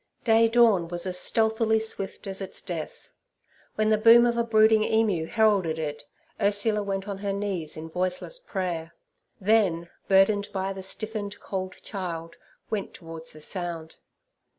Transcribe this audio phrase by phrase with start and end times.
[0.23, 3.11] Day dawn was as stealthily swift as its death.
[3.75, 6.05] When the boom of a brooding emu heralded it,
[6.41, 8.95] Ursula went on her knees in voiceless prayer;
[9.39, 12.35] then, burdened by the stiffened, cold child,
[12.71, 13.97] went towards the sound.